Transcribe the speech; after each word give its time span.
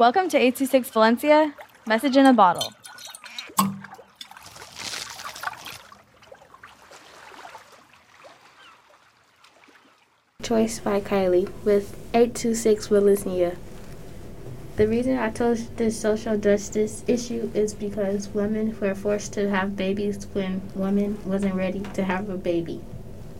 Welcome 0.00 0.30
to 0.30 0.38
826 0.38 0.88
Valencia, 0.92 1.54
message 1.86 2.16
in 2.16 2.24
a 2.24 2.32
bottle. 2.32 2.72
Choice 10.42 10.78
by 10.80 11.02
Kylie 11.02 11.52
with 11.64 11.94
826 12.14 12.86
Valencia. 12.86 13.56
The 14.76 14.88
reason 14.88 15.18
I 15.18 15.28
chose 15.32 15.68
this 15.68 16.00
social 16.00 16.38
justice 16.38 17.04
issue 17.06 17.50
is 17.52 17.74
because 17.74 18.30
women 18.30 18.74
were 18.80 18.94
forced 18.94 19.34
to 19.34 19.50
have 19.50 19.76
babies 19.76 20.26
when 20.32 20.62
women 20.74 21.18
wasn't 21.26 21.56
ready 21.56 21.80
to 21.92 22.04
have 22.04 22.30
a 22.30 22.38
baby. 22.38 22.80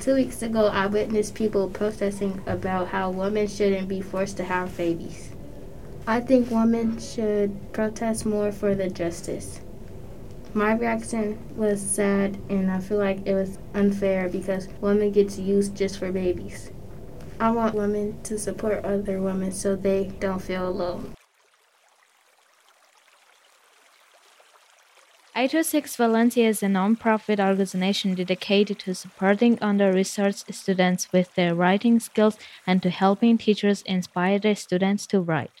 Two 0.00 0.14
weeks 0.14 0.42
ago, 0.42 0.66
I 0.66 0.88
witnessed 0.88 1.36
people 1.36 1.70
protesting 1.70 2.42
about 2.48 2.88
how 2.88 3.10
women 3.10 3.46
shouldn't 3.46 3.86
be 3.86 4.00
forced 4.00 4.36
to 4.38 4.42
have 4.42 4.76
babies. 4.76 5.30
I 6.08 6.20
think 6.20 6.50
women 6.50 6.98
should 6.98 7.70
protest 7.74 8.24
more 8.24 8.50
for 8.50 8.74
the 8.74 8.88
justice. 8.88 9.60
My 10.54 10.72
reaction 10.72 11.36
was 11.54 11.82
sad, 11.82 12.38
and 12.48 12.70
I 12.70 12.80
feel 12.80 12.96
like 12.96 13.26
it 13.26 13.34
was 13.34 13.58
unfair 13.74 14.30
because 14.30 14.68
women 14.80 15.12
get 15.12 15.38
used 15.38 15.76
just 15.76 15.98
for 15.98 16.10
babies. 16.10 16.70
I 17.38 17.50
want 17.50 17.74
women 17.74 18.22
to 18.22 18.38
support 18.38 18.86
other 18.86 19.20
women 19.20 19.52
so 19.52 19.76
they 19.76 20.06
don't 20.18 20.40
feel 20.40 20.66
alone. 20.66 21.12
826 25.36 25.96
Valencia 25.96 26.48
is 26.48 26.62
a 26.62 26.70
non-profit 26.70 27.38
organization 27.38 28.14
dedicated 28.14 28.78
to 28.78 28.94
supporting 28.94 29.58
under-researched 29.60 30.54
students 30.54 31.12
with 31.12 31.34
their 31.34 31.54
writing 31.54 32.00
skills 32.00 32.38
and 32.66 32.82
to 32.82 32.88
helping 32.88 33.36
teachers 33.36 33.82
inspire 33.82 34.38
their 34.38 34.56
students 34.56 35.06
to 35.08 35.20
write. 35.20 35.60